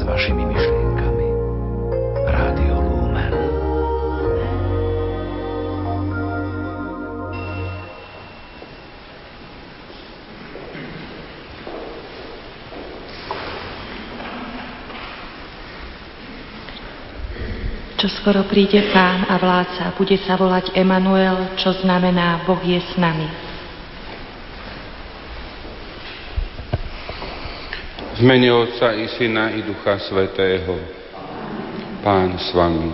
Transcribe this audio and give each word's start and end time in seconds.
s 0.00 0.02
vašimi 0.08 0.48
myšlienkami. 0.48 1.28
Rádio 2.24 2.74
Lumen. 2.80 3.34
Čo 18.00 18.08
skoro 18.08 18.48
príde 18.48 18.80
pán 18.96 19.28
a 19.28 19.36
vládca, 19.36 19.92
bude 20.00 20.16
sa 20.24 20.40
volať 20.40 20.72
Emanuel, 20.72 21.60
čo 21.60 21.76
znamená 21.84 22.40
Boh 22.48 22.64
je 22.64 22.80
s 22.80 22.96
nami. 22.96 23.49
V 28.20 28.28
mene 28.28 28.52
Otca 28.52 28.92
i 28.92 29.08
Syna 29.08 29.48
i 29.56 29.64
Ducha 29.64 29.96
Svetého. 29.96 30.76
Pán 32.04 32.36
s 32.36 32.52
vami. 32.52 32.92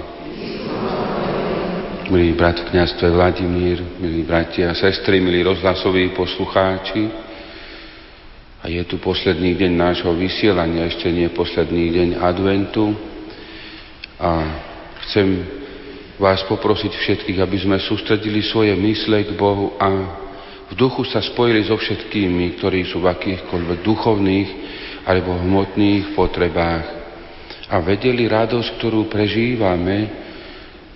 Milý 2.14 2.30
brat 2.38 2.62
v 2.62 2.70
kniazstve 2.70 3.10
Vladimír, 3.10 3.82
milí 3.98 4.22
bratia 4.22 4.70
a 4.70 4.78
sestry, 4.78 5.18
milí 5.18 5.42
rozhlasoví 5.42 6.14
poslucháči. 6.14 7.10
A 8.62 8.70
je 8.70 8.78
tu 8.86 9.02
posledný 9.02 9.58
deň 9.58 9.72
nášho 9.74 10.14
vysielania, 10.14 10.86
ešte 10.86 11.10
nie 11.10 11.26
posledný 11.34 11.90
deň 11.90 12.08
adventu. 12.22 12.94
A 14.22 14.30
chcem 15.10 15.42
vás 16.22 16.38
poprosiť 16.46 16.94
všetkých, 16.94 17.42
aby 17.42 17.66
sme 17.66 17.82
sústredili 17.82 18.46
svoje 18.46 18.78
mysle 18.78 19.26
k 19.26 19.34
Bohu 19.34 19.74
a 19.74 19.90
v 20.70 20.72
duchu 20.78 21.02
sa 21.02 21.18
spojili 21.18 21.66
so 21.66 21.74
všetkými, 21.74 22.62
ktorí 22.62 22.86
sú 22.86 23.02
v 23.02 23.10
akýchkoľvek 23.10 23.78
duchovných 23.82 24.50
alebo 25.06 25.38
hmotných 25.38 26.18
potrebách 26.18 26.84
a 27.70 27.78
vedeli 27.78 28.26
radosť, 28.26 28.78
ktorú 28.78 29.06
prežívame 29.06 30.26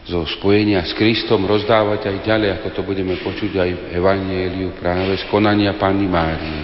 zo 0.06 0.26
spojenia 0.26 0.82
s 0.82 0.90
Kristom 0.98 1.46
rozdávať 1.46 2.10
aj 2.10 2.16
ďalej, 2.26 2.50
ako 2.58 2.68
to 2.74 2.82
budeme 2.82 3.14
počuť 3.22 3.52
aj 3.54 3.70
v 3.70 3.82
Evangeliu 3.94 4.74
práve 4.74 5.14
z 5.14 5.24
konania 5.30 5.78
Panny 5.78 6.10
Márie. 6.10 6.62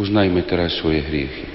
Uznajme 0.00 0.40
teraz 0.48 0.76
svoje 0.80 1.04
hriechy. 1.04 1.48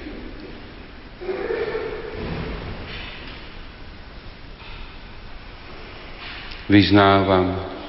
Vyznávam, 6.70 7.81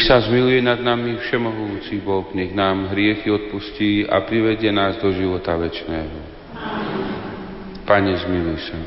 Nech 0.00 0.08
sa 0.08 0.24
zmiluje 0.24 0.64
nad 0.64 0.80
nami 0.80 1.20
Všemohúci 1.20 2.00
Boh, 2.00 2.24
nech 2.32 2.56
nám 2.56 2.88
hriechy 2.88 3.28
odpustí 3.28 4.08
a 4.08 4.24
privedie 4.24 4.72
nás 4.72 4.96
do 4.96 5.12
života 5.12 5.52
večného. 5.52 6.16
Pane, 7.84 8.16
zmiluj 8.24 8.64
sa. 8.64 8.80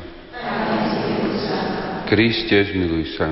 Kriste, 2.10 2.58
zmiluj 2.66 3.14
sa. 3.14 3.30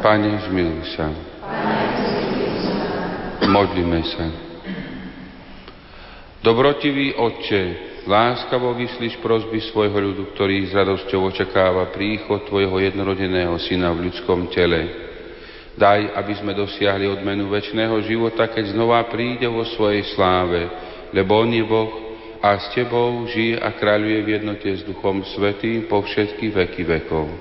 Pane, 0.00 0.48
zmiluj 0.48 0.80
sa. 0.96 1.12
Modlíme 3.44 4.00
sa. 4.16 4.32
Dobrotivý 6.40 7.20
Otče, 7.20 7.62
láskavo 8.08 8.72
vyslíš 8.80 9.20
prosby 9.20 9.60
svojho 9.68 10.08
ľudu, 10.08 10.32
ktorý 10.32 10.64
s 10.64 10.72
radosťou 10.72 11.28
očakáva 11.28 11.92
príchod 11.92 12.48
Tvojho 12.48 12.80
jednorodeného 12.80 13.60
Syna 13.60 13.92
v 13.92 14.08
ľudskom 14.08 14.48
tele 14.48 15.09
Daj, 15.80 16.12
aby 16.12 16.36
sme 16.36 16.52
dosiahli 16.52 17.08
odmenu 17.08 17.48
väčšného 17.48 18.04
života, 18.04 18.44
keď 18.52 18.76
znova 18.76 19.00
príde 19.08 19.48
vo 19.48 19.64
svojej 19.64 20.12
sláve, 20.12 20.68
lebo 21.16 21.40
On 21.40 21.48
je 21.48 21.64
Boh 21.64 21.88
a 22.44 22.60
s 22.60 22.68
Tebou 22.76 23.24
žije 23.24 23.56
a 23.56 23.72
kráľuje 23.72 24.18
v 24.20 24.28
jednote 24.28 24.68
s 24.68 24.84
Duchom 24.84 25.24
Svetým 25.24 25.88
po 25.88 26.04
všetky 26.04 26.52
veky 26.52 26.84
vekov. 26.84 27.32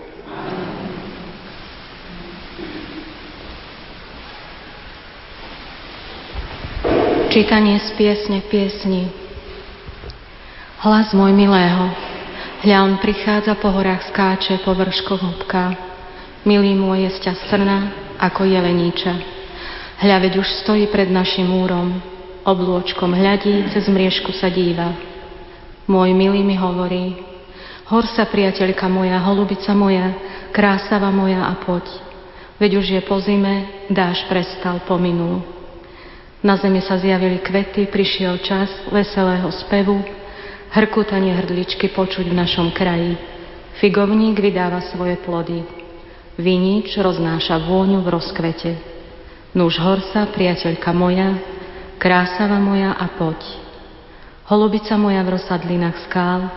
Čítanie 7.29 7.75
z 7.83 7.89
piesne 7.99 8.39
piesni. 8.47 9.11
Hlas 10.79 11.11
môj 11.11 11.35
milého, 11.35 11.91
hľa 12.63 12.87
on 12.87 12.93
prichádza 13.03 13.59
po 13.59 13.67
horách, 13.67 14.07
skáče 14.15 14.63
po 14.63 14.71
vrškoch 14.71 15.19
húbka. 15.19 15.75
Milý 16.47 16.71
môj 16.71 17.03
je 17.03 17.11
sťa 17.19 17.33
strna, 17.45 17.77
ako 18.19 18.43
jeleníča. 18.43 19.13
Hľa 19.99 20.17
veď 20.19 20.33
už 20.43 20.47
stojí 20.63 20.87
pred 20.91 21.07
našim 21.07 21.47
múrom, 21.47 21.99
oblôčkom 22.43 23.11
hľadí, 23.15 23.71
cez 23.71 23.87
mriežku 23.87 24.35
sa 24.35 24.51
díva. 24.51 24.95
Môj 25.87 26.13
milý 26.13 26.43
mi 26.43 26.59
hovorí, 26.59 27.17
hor 27.89 28.05
sa 28.05 28.27
priateľka 28.27 28.85
moja, 28.91 29.17
holubica 29.23 29.73
moja, 29.73 30.13
krásava 30.51 31.09
moja 31.09 31.47
a 31.47 31.55
poď. 31.57 31.87
Veď 32.59 32.71
už 32.75 32.87
je 32.99 33.01
po 33.07 33.17
zime, 33.23 33.87
dáš 33.87 34.27
prestal, 34.27 34.83
pominul. 34.83 35.41
Na 36.43 36.55
zemi 36.59 36.79
sa 36.83 36.99
zjavili 36.99 37.39
kvety, 37.39 37.87
prišiel 37.87 38.39
čas 38.43 38.71
veselého 38.91 39.47
spevu, 39.51 39.99
hrkutanie 40.71 41.35
hrdličky 41.35 41.91
počuť 41.91 42.27
v 42.27 42.35
našom 42.35 42.71
kraji. 42.71 43.15
Figovník 43.79 44.39
vydáva 44.39 44.83
svoje 44.91 45.15
plody. 45.23 45.78
Vinič 46.39 46.95
roznáša 46.95 47.59
vôňu 47.67 47.99
v 47.99 48.15
rozkvete. 48.15 48.71
Nuž 49.51 49.75
horsa, 49.75 50.23
priateľka 50.31 50.95
moja, 50.95 51.35
krásava 51.99 52.55
moja 52.55 52.95
a 52.95 53.11
poď. 53.11 53.43
Holubica 54.47 54.95
moja 54.95 55.19
v 55.27 55.35
rozsadlinách 55.35 55.99
skál, 56.07 56.47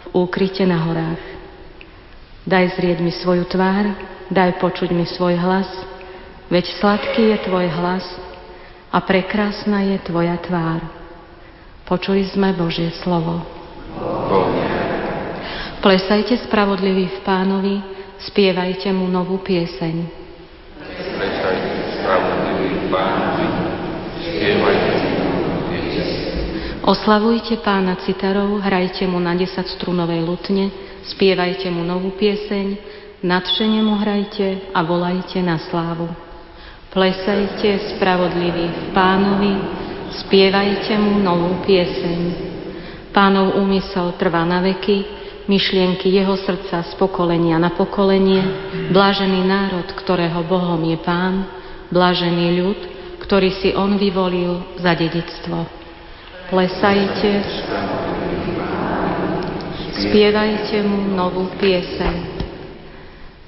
v 0.00 0.24
úkryte 0.24 0.64
na 0.64 0.80
horách. 0.80 1.20
Daj 2.48 2.80
zrieť 2.80 3.04
mi 3.04 3.12
svoju 3.12 3.44
tvár, 3.52 3.92
daj 4.32 4.56
počuť 4.64 4.96
mi 4.96 5.04
svoj 5.04 5.36
hlas, 5.36 5.68
veď 6.48 6.64
sladký 6.80 7.28
je 7.28 7.38
tvoj 7.44 7.68
hlas 7.68 8.08
a 8.88 8.96
prekrásna 9.04 9.92
je 9.92 10.08
tvoja 10.08 10.40
tvár. 10.40 10.80
Počuli 11.84 12.24
sme 12.32 12.56
Božie 12.56 12.88
slovo. 13.04 13.44
Plesajte 15.84 16.40
spravodlivý 16.48 17.12
v 17.12 17.18
pánovi, 17.28 17.97
Spievajte 18.18 18.90
mu 18.90 19.06
novú 19.06 19.38
pieseň. 19.46 19.94
Oslavujte 26.88 27.60
pána 27.60 28.00
citarov, 28.00 28.64
hrajte 28.64 29.04
mu 29.04 29.20
na 29.20 29.36
desať 29.36 29.70
strunovej 29.76 30.24
lutne, 30.24 30.72
spievajte 31.04 31.68
mu 31.68 31.84
novú 31.84 32.16
pieseň, 32.16 32.66
nadšene 33.20 33.84
mu 33.84 34.00
hrajte 34.00 34.72
a 34.72 34.80
volajte 34.82 35.38
na 35.44 35.60
slávu. 35.68 36.08
Plesajte 36.88 37.92
spravodlivý 37.92 38.66
v 38.72 38.80
pánovi, 38.96 39.52
spievajte 40.24 40.96
mu 40.96 41.20
novú 41.20 41.60
pieseň. 41.68 42.20
Pánov 43.12 43.60
úmysel 43.60 44.16
trvá 44.16 44.48
na 44.48 44.64
veky, 44.64 45.17
myšlienky 45.48 46.12
jeho 46.12 46.36
srdca 46.36 46.84
z 46.84 46.92
pokolenia 47.00 47.56
na 47.56 47.72
pokolenie, 47.72 48.44
blážený 48.92 49.40
národ, 49.48 49.88
ktorého 49.96 50.44
Bohom 50.44 50.78
je 50.84 51.00
Pán, 51.00 51.48
blážený 51.88 52.46
ľud, 52.60 52.80
ktorý 53.24 53.50
si 53.56 53.72
On 53.72 53.96
vyvolil 53.96 54.76
za 54.76 54.92
dedictvo. 54.92 55.64
Plesajte, 56.52 57.30
spievajte 60.04 60.84
mu 60.84 61.16
novú 61.16 61.48
pieseň. 61.56 62.40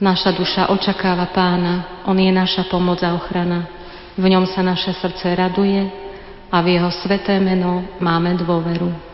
Naša 0.00 0.32
duša 0.32 0.72
očakáva 0.72 1.28
Pána, 1.28 2.04
On 2.08 2.16
je 2.16 2.32
naša 2.32 2.64
pomoc 2.72 3.04
a 3.04 3.12
ochrana. 3.12 3.68
V 4.16 4.24
ňom 4.24 4.48
sa 4.48 4.64
naše 4.64 4.96
srdce 4.96 5.36
raduje 5.36 5.84
a 6.48 6.56
v 6.64 6.76
Jeho 6.76 6.88
sveté 7.04 7.36
meno 7.36 7.84
máme 8.00 8.36
dôveru. 8.40 9.09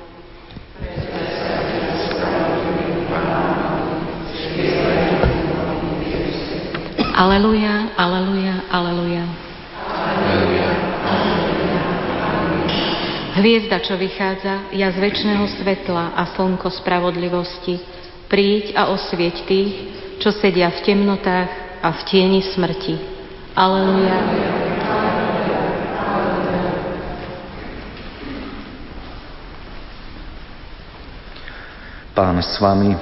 Aleluja, 7.16 7.96
aleluja, 7.96 8.68
aleluja. 8.68 9.24
Hviezda, 13.40 13.80
čo 13.80 13.96
vychádza, 13.96 14.68
ja 14.76 14.92
z 14.92 15.00
väčšného 15.00 15.48
svetla 15.56 16.12
a 16.12 16.28
slnko 16.36 16.68
spravodlivosti, 16.68 17.80
príď 18.28 18.76
a 18.76 18.92
osvieť 18.92 19.48
tých, 19.48 19.72
čo 20.20 20.28
sedia 20.28 20.68
v 20.68 20.80
temnotách 20.84 21.80
a 21.80 21.88
v 21.88 22.00
tieni 22.04 22.44
smrti. 22.52 23.00
Aleluja. 23.56 24.20
Pán 32.12 32.36
s 32.44 32.60
vami, 32.60 32.92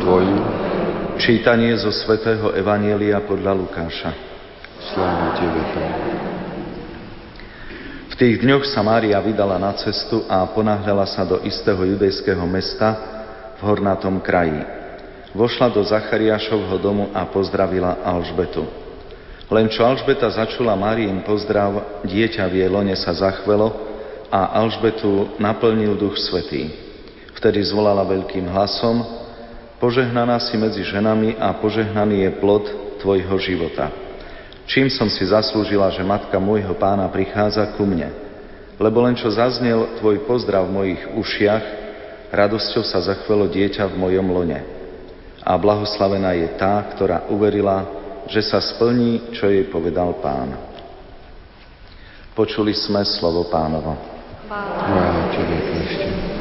tvojim. 0.00 0.73
Čítanie 1.14 1.70
zo 1.78 1.94
svätého 1.94 2.50
Evanielia 2.58 3.22
podľa 3.22 3.54
Lukáša. 3.54 4.10
Sláva 4.82 5.38
Tebe. 5.38 5.62
V 8.10 8.14
tých 8.18 8.42
dňoch 8.42 8.66
sa 8.66 8.82
Mária 8.82 9.22
vydala 9.22 9.54
na 9.62 9.78
cestu 9.78 10.26
a 10.26 10.42
ponáhľala 10.50 11.06
sa 11.06 11.22
do 11.22 11.38
istého 11.46 11.78
judejského 11.86 12.42
mesta 12.50 12.98
v 13.54 13.60
hornatom 13.62 14.18
kraji. 14.18 14.58
Vošla 15.38 15.70
do 15.70 15.86
Zachariášovho 15.86 16.82
domu 16.82 17.06
a 17.14 17.22
pozdravila 17.30 18.02
Alžbetu. 18.02 18.66
Len 19.46 19.70
čo 19.70 19.86
Alžbeta 19.86 20.26
začula 20.34 20.74
Máriin 20.74 21.22
pozdrav, 21.22 22.02
dieťa 22.02 22.42
v 22.50 22.54
jej 22.58 22.70
lone 22.70 22.94
sa 22.98 23.14
zachvelo 23.14 23.70
a 24.34 24.50
Alžbetu 24.58 25.38
naplnil 25.38 25.94
duch 25.94 26.18
svetý. 26.18 26.74
Vtedy 27.38 27.62
zvolala 27.70 28.02
veľkým 28.02 28.50
hlasom, 28.50 29.23
požehnaná 29.84 30.40
si 30.40 30.56
medzi 30.56 30.80
ženami 30.80 31.36
a 31.36 31.52
požehnaný 31.60 32.24
je 32.24 32.30
plod 32.40 32.64
tvojho 33.04 33.36
života. 33.36 33.92
Čím 34.64 34.88
som 34.88 35.12
si 35.12 35.28
zaslúžila, 35.28 35.92
že 35.92 36.00
matka 36.00 36.40
môjho 36.40 36.72
pána 36.80 37.04
prichádza 37.12 37.68
ku 37.76 37.84
mne? 37.84 38.08
Lebo 38.80 39.04
len 39.04 39.12
čo 39.12 39.28
zaznel 39.28 40.00
tvoj 40.00 40.24
pozdrav 40.24 40.64
v 40.64 40.72
mojich 40.72 41.02
ušiach, 41.12 41.64
radosťou 42.32 42.80
sa 42.80 43.04
zachvelo 43.04 43.44
dieťa 43.44 43.84
v 43.92 44.00
mojom 44.00 44.24
lone. 44.32 44.60
A 45.44 45.52
blahoslavená 45.60 46.32
je 46.32 46.48
tá, 46.56 46.80
ktorá 46.96 47.28
uverila, 47.28 47.84
že 48.24 48.40
sa 48.40 48.64
splní, 48.64 49.36
čo 49.36 49.52
jej 49.52 49.68
povedal 49.68 50.16
pán. 50.24 50.56
Počuli 52.32 52.72
sme 52.72 53.04
slovo 53.04 53.52
pánovo. 53.52 54.00
Chvála 54.48 55.28
Tebe, 55.28 55.58
Kriste. 55.60 56.33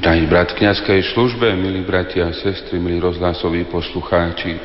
Drahí 0.00 0.24
brat 0.24 0.56
v 0.56 0.64
kniazkej 0.64 1.12
službe, 1.12 1.44
milí 1.60 1.84
bratia 1.84 2.24
a 2.24 2.32
sestry, 2.32 2.80
milí 2.80 2.96
rozhlasoví 3.04 3.68
poslucháči, 3.68 4.56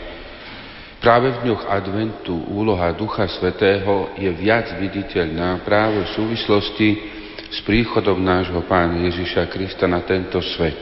práve 1.03 1.27
v 1.35 1.41
dňoch 1.43 1.67
adventu 1.67 2.39
úloha 2.55 2.95
Ducha 2.95 3.27
Svetého 3.27 4.15
je 4.15 4.31
viac 4.31 4.71
viditeľná 4.79 5.59
práve 5.67 6.07
v 6.07 6.13
súvislosti 6.15 6.89
s 7.51 7.59
príchodom 7.67 8.15
nášho 8.15 8.63
Pána 8.63 9.11
Ježiša 9.11 9.51
Krista 9.51 9.91
na 9.91 10.07
tento 10.07 10.39
svet. 10.55 10.79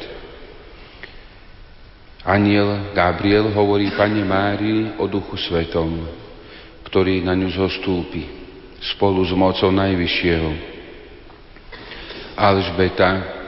Aniel 2.21 2.93
Gabriel 2.93 3.49
hovorí 3.57 3.89
Pane 3.89 4.21
Márii 4.21 5.01
o 5.01 5.09
Duchu 5.09 5.33
Svetom, 5.33 5.97
ktorý 6.85 7.25
na 7.25 7.33
ňu 7.33 7.49
zostúpi 7.57 8.21
spolu 8.85 9.25
s 9.25 9.33
mocou 9.33 9.73
Najvyššieho. 9.73 10.49
Alžbeta 12.37 13.41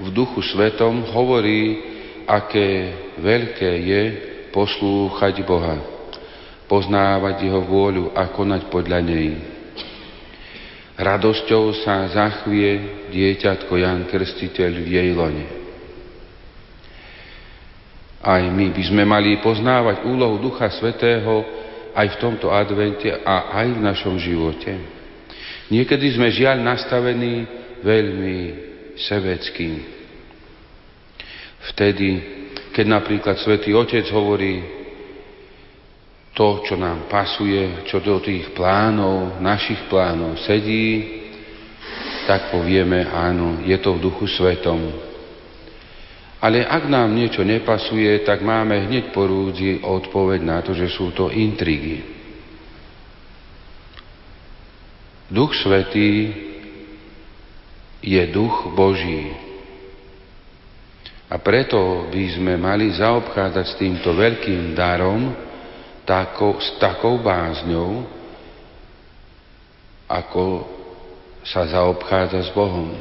v 0.00 0.08
duchu 0.14 0.40
svetom 0.40 1.04
hovorí, 1.12 1.80
aké 2.24 2.68
veľké 3.18 3.70
je 3.82 4.02
poslúchať 4.54 5.42
Boha, 5.44 5.76
poznávať 6.70 7.48
Jeho 7.48 7.62
vôľu 7.64 8.16
a 8.16 8.30
konať 8.30 8.68
podľa 8.72 9.00
nej. 9.04 9.30
Radosťou 10.96 11.82
sa 11.82 12.06
zachvie 12.12 13.08
dieťatko 13.10 13.72
Jan 13.74 14.06
Krstiteľ 14.06 14.72
v 14.76 14.88
jej 14.92 15.10
lone. 15.16 15.46
Aj 18.22 18.44
my 18.46 18.70
by 18.70 18.82
sme 18.86 19.02
mali 19.02 19.42
poznávať 19.42 20.06
úlohu 20.06 20.38
Ducha 20.38 20.70
Svetého 20.70 21.42
aj 21.90 22.06
v 22.06 22.20
tomto 22.22 22.54
advente 22.54 23.10
a 23.10 23.50
aj 23.58 23.66
v 23.74 23.80
našom 23.82 24.14
živote. 24.20 24.78
Niekedy 25.74 26.06
sme 26.14 26.30
žiaľ 26.30 26.62
nastavení 26.62 27.48
veľmi 27.82 28.71
sebeckým. 28.96 29.80
Vtedy, 31.72 32.10
keď 32.74 32.86
napríklad 32.88 33.36
Svetý 33.38 33.70
Otec 33.76 34.08
hovorí 34.10 34.82
to, 36.32 36.64
čo 36.64 36.74
nám 36.80 37.06
pasuje, 37.12 37.84
čo 37.86 38.00
do 38.00 38.18
tých 38.18 38.56
plánov, 38.56 39.38
našich 39.38 39.86
plánov 39.92 40.40
sedí, 40.42 41.20
tak 42.24 42.54
povieme, 42.54 43.04
áno, 43.10 43.60
je 43.66 43.76
to 43.78 43.98
v 43.98 44.02
duchu 44.02 44.26
svetom. 44.26 44.80
Ale 46.42 46.66
ak 46.66 46.90
nám 46.90 47.14
niečo 47.14 47.46
nepasuje, 47.46 48.26
tak 48.26 48.42
máme 48.42 48.90
hneď 48.90 49.14
po 49.14 49.30
rúdzi 49.30 49.78
odpoveď 49.78 50.40
na 50.42 50.58
to, 50.58 50.74
že 50.74 50.90
sú 50.90 51.14
to 51.14 51.30
intrigy. 51.30 52.02
Duch 55.30 55.54
Svetý 55.54 56.34
je 58.02 58.22
duch 58.34 58.74
Boží. 58.74 59.30
A 61.32 61.40
preto 61.40 62.10
by 62.12 62.24
sme 62.36 62.60
mali 62.60 62.92
zaobchádzať 62.92 63.64
s 63.64 63.78
týmto 63.80 64.12
veľkým 64.12 64.76
darom 64.76 65.32
tako, 66.04 66.60
s 66.60 66.76
takou 66.76 67.22
bázňou, 67.22 68.04
ako 70.10 70.44
sa 71.46 71.64
zaobchádza 71.64 72.44
s 72.44 72.50
Bohom. 72.52 72.92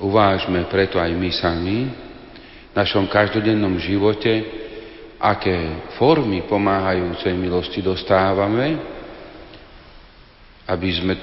Uvážme 0.00 0.64
preto 0.72 0.96
aj 0.96 1.12
my 1.12 1.30
sami 1.36 1.78
v 1.88 2.72
našom 2.72 3.08
každodennom 3.12 3.76
živote, 3.76 4.32
aké 5.20 5.84
formy 5.96 6.44
pomáhajúcej 6.48 7.32
milosti 7.36 7.80
dostávame, 7.84 8.76
aby 10.68 10.88
sme 10.96 11.14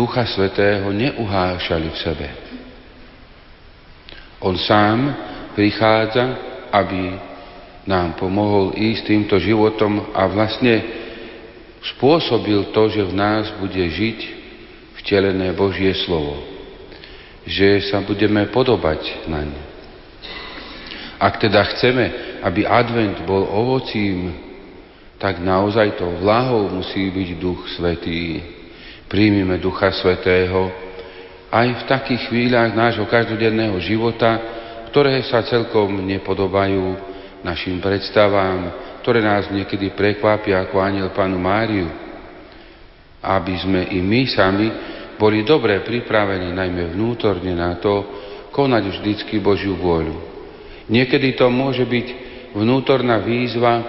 Ducha 0.00 0.24
Svetého 0.24 0.88
neuhášali 0.88 1.92
v 1.92 1.98
sebe 2.00 2.28
on 4.40 4.56
sám 4.56 5.12
prichádza, 5.52 6.24
aby 6.72 7.12
nám 7.84 8.16
pomohol 8.16 8.72
ísť 8.72 9.12
týmto 9.12 9.36
životom 9.36 10.16
a 10.16 10.24
vlastne 10.32 10.80
spôsobil 11.96 12.72
to, 12.72 12.82
že 12.88 13.04
v 13.04 13.14
nás 13.16 13.52
bude 13.60 13.80
žiť 13.80 14.18
vtelené 15.04 15.52
Božie 15.52 15.92
slovo. 16.04 16.40
Že 17.44 17.92
sa 17.92 18.00
budeme 18.00 18.48
podobať 18.48 19.28
na 19.28 19.44
ne. 19.44 19.60
Ak 21.20 21.36
teda 21.36 21.60
chceme, 21.76 22.04
aby 22.40 22.64
advent 22.64 23.20
bol 23.28 23.44
ovocím, 23.44 24.32
tak 25.20 25.36
naozaj 25.36 26.00
to 26.00 26.08
vlahou 26.24 26.72
musí 26.72 27.12
byť 27.12 27.28
Duch 27.36 27.68
Svetý. 27.76 28.40
Príjmime 29.10 29.58
Ducha 29.58 29.90
Svetého, 29.90 30.70
aj 31.50 31.66
v 31.66 31.86
takých 31.90 32.30
chvíľach 32.30 32.70
nášho 32.78 33.10
každodenného 33.10 33.74
života, 33.82 34.38
ktoré 34.86 35.18
sa 35.26 35.42
celkom 35.42 35.98
nepodobajú 36.06 36.94
našim 37.42 37.82
predstavám, 37.82 38.70
ktoré 39.02 39.18
nás 39.18 39.50
niekedy 39.50 39.98
prekvapia 39.98 40.62
ako 40.62 40.78
aniel 40.78 41.10
Panu 41.10 41.42
Máriu. 41.42 41.90
Aby 43.18 43.58
sme 43.58 43.90
i 43.90 43.98
my 43.98 44.30
sami 44.30 44.70
boli 45.18 45.42
dobre 45.42 45.82
pripravení, 45.82 46.54
najmä 46.54 46.94
vnútorne 46.94 47.50
na 47.50 47.82
to, 47.82 48.06
konať 48.54 48.94
vždycky 48.94 49.42
Božiu 49.42 49.74
vôľu. 49.74 50.22
Niekedy 50.86 51.34
to 51.34 51.50
môže 51.50 51.82
byť 51.82 52.06
vnútorná 52.54 53.18
výzva 53.26 53.82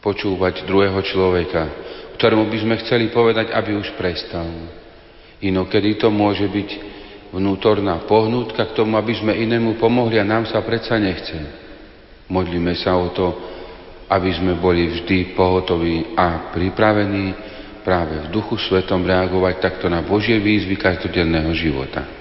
počúvať 0.00 0.64
druhého 0.64 1.00
človeka, 1.04 1.62
ktorému 2.16 2.48
by 2.48 2.58
sme 2.62 2.74
chceli 2.82 3.10
povedať, 3.10 3.50
aby 3.50 3.76
už 3.76 3.94
prestal 3.98 4.46
Inokedy 5.44 6.00
to 6.00 6.08
môže 6.08 6.48
byť 6.48 6.68
vnútorná 7.34 8.00
pohnutka 8.08 8.64
k 8.64 8.76
tomu, 8.76 8.96
aby 8.96 9.12
sme 9.12 9.36
inému 9.36 9.76
pomohli 9.76 10.16
a 10.16 10.24
nám 10.24 10.48
sa 10.48 10.64
predsa 10.64 10.96
nechce. 10.96 11.36
Modlíme 12.32 12.72
sa 12.80 12.96
o 12.96 13.12
to, 13.12 13.26
aby 14.08 14.32
sme 14.32 14.56
boli 14.56 14.88
vždy 14.88 15.36
pohotoví 15.36 16.16
a 16.16 16.48
pripravení 16.54 17.36
práve 17.84 18.24
v 18.24 18.30
duchu 18.32 18.56
svetom 18.56 19.04
reagovať 19.04 19.54
takto 19.60 19.92
na 19.92 20.00
Božie 20.00 20.40
výzvy 20.40 20.80
každodenného 20.80 21.52
života. 21.52 22.13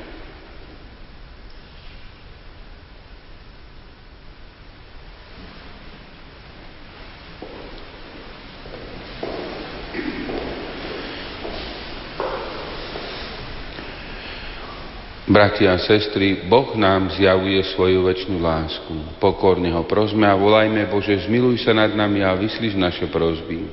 Bratia 15.23 15.71
a 15.71 15.79
sestry, 15.79 16.51
Boh 16.51 16.75
nám 16.75 17.07
zjavuje 17.15 17.63
svoju 17.71 18.03
väčšnú 18.03 18.43
lásku. 18.43 19.23
Pokorne 19.23 19.71
ho 19.71 19.87
prosme 19.87 20.27
a 20.27 20.35
volajme, 20.35 20.83
Bože, 20.91 21.15
zmiluj 21.15 21.63
sa 21.63 21.71
nad 21.71 21.95
nami 21.95 22.19
a 22.19 22.35
vyslíš 22.35 22.75
naše 22.75 23.07
prosby. 23.07 23.63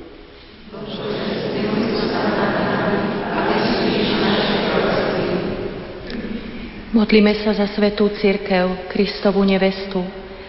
Modlíme 6.95 7.35
sa 7.43 7.51
za 7.51 7.67
svetú 7.75 8.07
církev, 8.15 8.87
Kristovu 8.87 9.43
nevestu, 9.43 9.99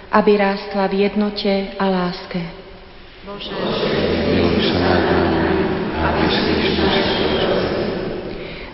aby 0.07 0.39
rástla 0.39 0.87
v 0.87 1.11
jednote 1.11 1.51
a 1.83 1.85
láske. 1.91 2.47
Bože, 3.27 3.51
zmiluj 3.59 4.71
sa 4.71 4.79
nad 4.79 5.03
nami 5.03 5.51
a 5.99 6.07
vyslíš 6.15 6.67
naše 6.79 7.03
prosby. 7.43 7.85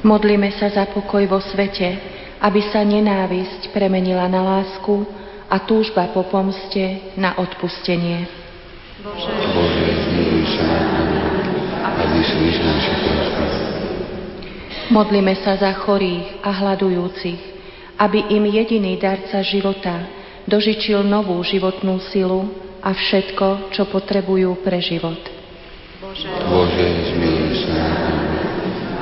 Modlíme 0.05 0.53
sa 0.61 0.69
za 0.69 0.85
pokoj 0.93 1.25
vo 1.25 1.41
svete, 1.41 2.18
aby 2.39 2.61
sa 2.71 2.87
nenávisť 2.87 3.75
premenila 3.75 4.31
na 4.31 4.43
lásku 4.43 5.07
a 5.49 5.59
túžba 5.63 6.11
po 6.15 6.23
pomste 6.29 7.15
na 7.19 7.35
odpustenie. 7.35 8.29
Bože, 9.03 9.31
Bože 9.55 9.89
zmiluj 10.07 10.45
sa 10.59 10.65
nad 10.67 10.87
nami 10.91 11.19
a 11.83 11.89
vyslíš 12.13 12.57
naše 12.63 12.95
prosby. 13.03 13.37
Modlíme 14.89 15.35
sa 15.45 15.55
za 15.61 15.73
chorých 15.85 16.41
a 16.41 16.51
hľadujúcich, 16.51 17.41
aby 18.01 18.19
im 18.33 18.45
jediný 18.49 18.97
darca 18.97 19.45
života 19.45 20.09
dožičil 20.49 21.05
novú 21.05 21.37
životnú 21.45 22.01
silu 22.09 22.49
a 22.81 22.95
všetko, 22.95 23.75
čo 23.75 23.85
potrebujú 23.91 24.65
pre 24.65 24.81
život. 24.81 25.21
Bože, 26.01 26.31
Bože 26.49 26.87
zmiluj 27.13 27.69
sa 27.69 27.85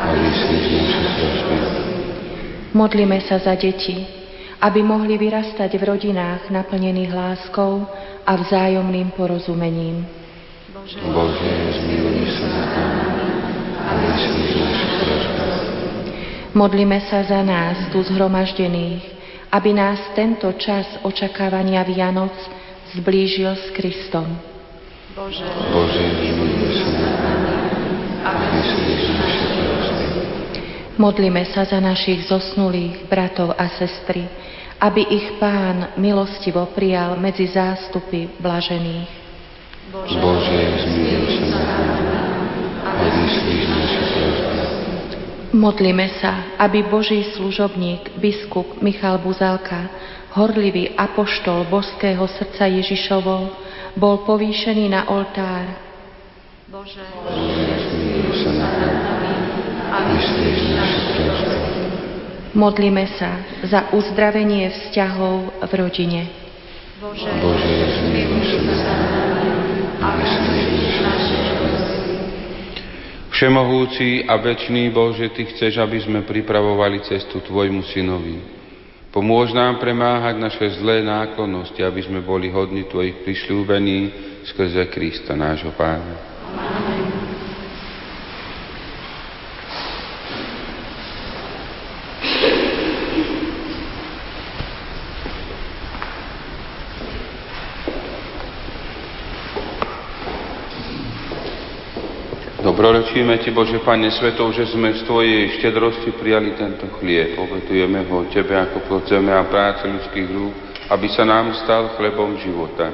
a 0.01 0.05
vyslíš 0.11 0.67
naše. 0.75 1.06
Modlíme 2.77 3.25
sa 3.25 3.41
za 3.41 3.57
deti, 3.57 4.05
aby 4.61 4.85
mohli 4.85 5.17
vyrastať 5.17 5.81
v 5.81 5.97
rodinách 5.97 6.53
naplnených 6.53 7.09
láskou 7.09 7.89
a 8.21 8.33
vzájomným 8.37 9.17
porozumením. 9.17 10.05
Bože, 10.77 11.01
Bože 11.09 11.53
zmiluj 11.73 12.37
sa 12.37 12.47
nad 12.53 12.69
nami 12.77 13.29
a 13.81 13.91
vyslíš 13.97 14.53
naše 14.61 14.87
prosby. 15.41 15.87
Modlíme 16.53 17.01
sa 17.09 17.25
za 17.25 17.41
nás 17.41 17.81
tu 17.97 18.05
zhromaždených, 18.05 19.09
aby 19.57 19.73
nás 19.73 19.97
tento 20.13 20.53
čas 20.61 20.85
očakávania 21.01 21.81
Vianoc 21.81 22.37
zblížil 22.93 23.57
s 23.57 23.73
Kristom. 23.73 24.37
Bože, 25.17 25.49
Bože 25.73 26.05
zmiluj 26.13 26.77
sa 26.77 26.93
nad 26.93 27.17
nami 27.25 27.57
a 28.21 28.31
vyslíš 28.37 29.05
naše 29.17 29.47
Modlíme 30.97 31.45
sa 31.53 31.69
za 31.69 31.77
našich 31.77 32.25
zosnulých 32.25 33.05
bratov 33.05 33.53
a 33.53 33.69
sestry, 33.77 34.25
aby 34.81 35.05
ich 35.05 35.37
Pán 35.37 35.93
milostivo 36.01 36.73
prijal 36.73 37.21
medzi 37.21 37.53
zástupy 37.53 38.33
blažených. 38.41 39.09
Bože, 39.93 40.17
Bože 40.25 40.61
zmiluj 40.89 41.53
sa 41.53 41.61
nad 41.61 42.01
nami 42.01 42.65
a 42.81 42.91
vyslíš 42.97 43.65
naše 43.69 44.01
prosby. 44.09 45.17
Modlíme 45.53 46.09
sa, 46.17 46.57
aby 46.65 46.81
Boží 46.89 47.29
služobník, 47.37 48.17
biskup 48.17 48.81
Michal 48.81 49.21
Buzalka, 49.21 49.93
horlivý 50.33 50.97
apoštol 50.97 51.69
božského 51.69 52.25
srdca 52.25 52.73
Ježišovo, 52.73 53.53
bol 54.01 54.25
povýšený 54.25 54.93
na 54.93 55.09
oltár. 55.13 55.77
Bože, 56.73 57.05
Bože 57.21 57.77
zmiluj 57.85 58.49
sa 58.49 58.53
nad 58.65 58.73
nami 58.81 59.33
a 59.87 59.96
vyslíš 59.96 59.96
Modlíme 62.57 63.05
sa 63.21 63.45
za 63.69 63.93
uzdravenie 63.93 64.73
vzťahov 64.73 65.61
v 65.61 65.73
rodine. 65.77 66.21
Bože, 66.97 67.29
Všemohúci 73.37 74.25
a 74.25 74.41
večný 74.41 74.89
Bože, 74.89 75.29
Ty 75.29 75.45
chceš, 75.53 75.77
aby 75.77 76.01
sme 76.01 76.25
pripravovali 76.25 77.05
cestu 77.05 77.45
Tvojmu 77.45 77.85
synovi. 77.93 78.41
Pomôž 79.13 79.53
nám 79.53 79.77
premáhať 79.77 80.41
naše 80.41 80.81
zlé 80.81 81.05
náklonosti, 81.05 81.85
aby 81.85 82.01
sme 82.01 82.25
boli 82.25 82.49
hodní 82.49 82.89
Tvojich 82.89 83.21
prišľúbení 83.29 83.99
skrze 84.49 84.89
Krista, 84.89 85.37
nášho 85.37 85.77
Pána. 85.77 86.17
Amen. 86.57 86.96
Dobrorečíme 102.77 103.41
Ti, 103.41 103.57
Bože, 103.57 103.81
Pane 103.81 104.13
Svetov, 104.13 104.53
že 104.53 104.69
sme 104.69 104.93
z 104.93 105.09
Tvojej 105.09 105.57
štedrosti 105.57 106.13
prijali 106.13 106.61
tento 106.61 106.85
chlieb. 107.01 107.41
Obetujeme 107.41 108.05
ho 108.05 108.29
Tebe 108.29 108.53
ako 108.53 108.85
plod 108.85 109.09
zeme 109.09 109.33
a 109.33 109.49
práce 109.49 109.89
ľudských 109.89 110.29
rúk, 110.29 110.53
aby 110.93 111.09
sa 111.09 111.25
nám 111.25 111.57
stal 111.65 111.97
chlebom 111.97 112.37
života. 112.37 112.93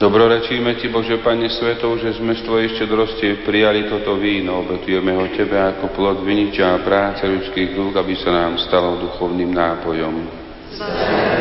Dobrorečíme 0.00 0.80
Ti, 0.80 0.88
Bože, 0.88 1.20
Pane 1.20 1.52
Svetov, 1.52 2.00
že 2.00 2.16
sme 2.16 2.32
z 2.32 2.48
Tvojej 2.48 2.80
štedrosti 2.80 3.44
prijali 3.44 3.92
toto 3.92 4.16
víno. 4.16 4.64
Obetujeme 4.64 5.20
ho 5.20 5.28
Tebe 5.36 5.60
ako 5.60 5.92
plod 5.92 6.24
viniča 6.24 6.80
a 6.80 6.80
práce 6.80 7.28
ľudských 7.28 7.76
rúk, 7.76 8.00
aby 8.00 8.16
sa 8.16 8.32
nám 8.32 8.56
stalo 8.64 9.04
duchovným 9.04 9.52
nápojom. 9.52 10.14
Zvaté 10.72 11.35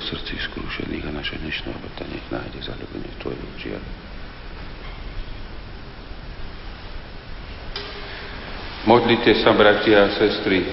srdci 0.00 0.34
skrušených 0.50 1.04
a 1.08 1.12
naše 1.12 1.36
dnešné 1.38 1.68
obeta 1.76 2.04
nech 2.08 2.26
nájde 2.32 2.58
zalúbenie 2.64 3.10
v 3.12 3.20
Tvojich 3.20 3.42
očiach. 3.56 3.84
Modlite 8.88 9.36
sa, 9.44 9.52
bratia 9.52 10.08
a 10.08 10.12
sestry, 10.16 10.64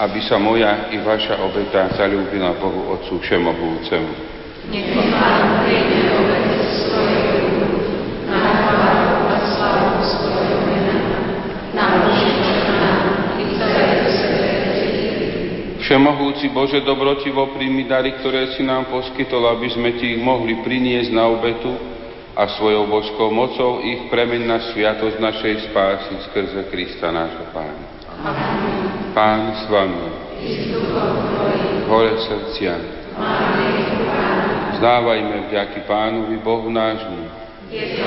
aby 0.00 0.18
sa 0.24 0.40
moja 0.40 0.88
i 0.88 0.96
vaša 1.04 1.36
obeta 1.44 1.92
zalúbila 1.92 2.56
Bohu 2.56 2.96
Otcu 2.96 3.20
Všemohúcemu. 3.20 4.12
Nech 4.72 4.88
Pán 5.12 5.62
príjme 5.62 6.16
obet 6.16 6.48
svojej 6.64 7.36
Všemohúci 15.86 16.50
Bože, 16.50 16.82
dobrotivo 16.82 17.54
príjmi 17.54 17.86
dary, 17.86 18.18
ktoré 18.18 18.58
si 18.58 18.66
nám 18.66 18.90
poskytol, 18.90 19.46
aby 19.54 19.70
sme 19.70 19.94
Ti 19.94 20.18
ich 20.18 20.20
mohli 20.20 20.58
priniesť 20.66 21.14
na 21.14 21.30
obetu 21.30 21.70
a 22.34 22.58
svojou 22.58 22.90
božskou 22.90 23.30
mocou 23.30 23.78
ich 23.86 24.10
premeň 24.10 24.42
na 24.50 24.58
sviatosť 24.74 25.14
našej 25.22 25.70
spásy 25.70 26.14
skrze 26.26 26.66
Krista 26.74 27.14
nášho 27.14 27.46
Pána. 27.54 27.86
Amen. 28.18 29.14
Pán 29.14 29.62
s 29.62 29.70
Vami. 29.70 30.10
Hore 31.86 32.18
srdcia. 32.18 32.74
Zdávajme 34.82 35.54
vďaky 35.54 35.86
Pánovi 35.86 36.42
Bohu 36.42 36.66
nášmu. 36.66 37.30
Je 37.70 37.94
to 37.94 38.06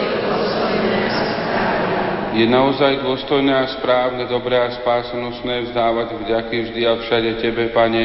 je 2.34 2.46
naozaj 2.46 3.02
dôstojné 3.02 3.50
a 3.50 3.66
správne, 3.80 4.30
dobré 4.30 4.54
a 4.54 4.70
spásonosné 4.78 5.70
vzdávať 5.70 6.08
vďaky 6.22 6.56
vždy 6.70 6.82
a 6.86 6.94
všade 7.02 7.32
Tebe, 7.42 7.74
Pane, 7.74 8.04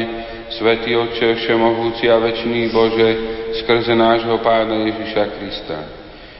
Svetý 0.57 0.97
Otče, 0.97 1.37
Všemohúci 1.37 2.09
a 2.09 2.17
Večný 2.17 2.73
Bože, 2.73 3.09
skrze 3.61 3.93
nášho 3.93 4.41
Pána 4.41 4.81
Ježiša 4.89 5.23
Krista. 5.37 5.79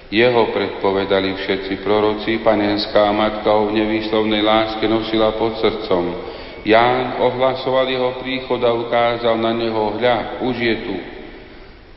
Jeho 0.09 0.53
predpovedali 0.53 1.33
všetci 1.33 1.81
proroci, 1.81 2.41
panenská 2.41 3.09
matka 3.13 3.49
o 3.49 3.73
nevýslovnej 3.73 4.41
láske 4.41 4.85
nosila 4.85 5.33
pod 5.37 5.57
srdcom. 5.61 6.33
Ján 6.65 7.21
ohlasoval 7.21 7.85
jeho 7.89 8.11
príchod 8.21 8.57
a 8.65 8.73
ukázal 8.73 9.37
na 9.37 9.53
neho, 9.53 9.97
hľa, 9.97 10.41
už 10.41 10.55
je 10.57 10.75
tu. 10.81 10.95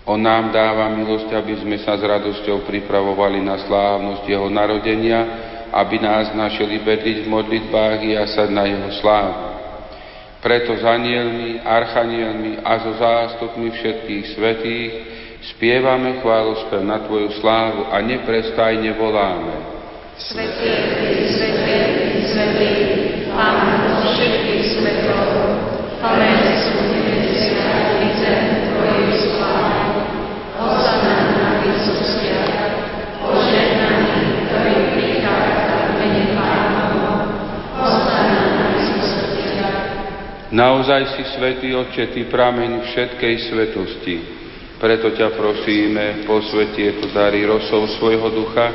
On 0.09 0.17
nám 0.17 0.53
dáva 0.57 0.89
milosť, 0.89 1.29
aby 1.37 1.61
sme 1.61 1.77
sa 1.85 1.97
s 1.97 2.05
radosťou 2.05 2.65
pripravovali 2.65 3.45
na 3.45 3.61
slávnosť 3.61 4.25
jeho 4.25 4.49
narodenia, 4.49 5.48
aby 5.73 5.97
nás 6.01 6.33
našeli 6.33 6.81
bedliť 6.81 7.19
v 7.25 7.33
modlitbách 7.33 7.99
i 8.05 8.17
jasať 8.17 8.49
na 8.51 8.65
jeho 8.65 8.91
slávu. 9.01 9.49
Preto 10.39 10.79
s 10.79 10.85
anielmi, 10.87 11.59
archanielmi 11.67 12.63
a 12.63 12.79
so 12.79 12.95
zástupmi 12.95 13.75
všetkých 13.75 14.25
svetých 14.39 14.91
spievame 15.55 16.23
chválospev 16.23 16.79
na 16.87 17.03
Tvoju 17.03 17.35
slávu 17.43 17.91
a 17.91 17.99
neprestajne 17.99 18.95
voláme. 18.95 19.55
Svetý, 20.19 20.75
svetý, 21.27 22.23
svetý, 22.27 22.71
Pán 23.35 24.03
všetkých 24.03 24.65
svetov, 24.79 25.27
Amen. 26.03 26.39
Tvoju 28.69 29.11
slávu, 29.15 30.03
Hosana 30.59 31.19
na 31.39 31.51
výsostiach, 31.63 32.59
Naozaj 40.59 41.15
si 41.15 41.23
svätý 41.39 41.71
Otče, 41.71 42.11
Ty 42.11 42.27
prameň 42.35 42.83
všetkej 42.91 43.35
svetosti. 43.47 44.17
Preto 44.83 45.15
ťa 45.15 45.39
prosíme, 45.39 46.27
posveti 46.27 46.83
tieto 46.83 47.15
dary 47.15 47.47
rosou 47.47 47.87
svojho 47.95 48.27
ducha, 48.35 48.67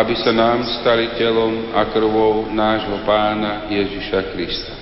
aby 0.00 0.16
sa 0.16 0.32
nám 0.32 0.64
stali 0.80 1.12
telom 1.20 1.76
a 1.76 1.92
krvou 1.92 2.48
nášho 2.48 3.04
pána 3.04 3.68
Ježiša 3.68 4.32
Krista. 4.32 4.74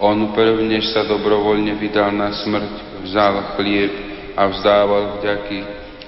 On 0.00 0.32
prv, 0.32 0.64
než 0.64 0.96
sa 0.96 1.04
dobrovoľne 1.04 1.76
vydal 1.76 2.08
na 2.08 2.32
smrť, 2.32 3.04
vzal 3.04 3.56
chlieb 3.60 3.92
a 4.32 4.48
vzdával 4.48 5.20
vďaky, 5.20 5.60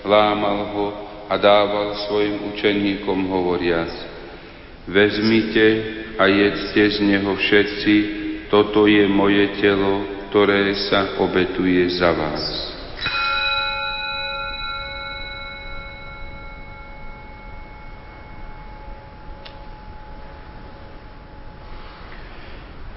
lámal 0.09 0.59
ho 0.73 0.87
a 1.29 1.37
dával 1.37 2.09
svojim 2.09 2.57
učeníkom 2.57 3.21
hovoriac. 3.29 3.93
Vezmite 4.89 5.69
a 6.17 6.25
jedzte 6.25 6.89
z 6.89 7.05
neho 7.05 7.37
všetci, 7.37 8.18
toto 8.49 8.89
je 8.89 9.05
moje 9.05 9.61
telo, 9.61 10.09
ktoré 10.29 10.73
sa 10.89 11.21
obetuje 11.21 11.85
za 11.93 12.13
vás. 12.17 12.43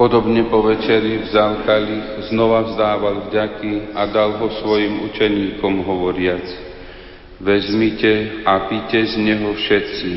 Podobne 0.01 0.49
po 0.49 0.65
večeri 0.65 1.29
vzal 1.29 1.61
kalich, 1.61 2.33
znova 2.33 2.65
vzdával 2.65 3.29
vďaky 3.29 3.93
a 3.93 4.09
dal 4.09 4.33
ho 4.41 4.49
svojim 4.57 5.05
učeníkom 5.05 5.85
hovoriac. 5.85 6.41
Vezmite 7.37 8.41
a 8.41 8.65
pite 8.65 8.97
z 8.97 9.13
neho 9.21 9.53
všetci. 9.53 10.11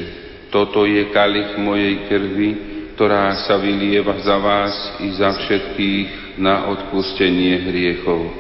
Toto 0.49 0.89
je 0.89 1.05
kalich 1.13 1.61
mojej 1.61 2.09
krvi, 2.09 2.74
ktorá 2.95 3.35
sa 3.43 3.59
vylieva 3.59 4.23
za 4.23 4.39
vás 4.39 4.75
i 5.03 5.11
za 5.19 5.35
všetkých 5.35 6.39
na 6.39 6.71
odpustenie 6.71 7.59
hriechov. 7.67 8.31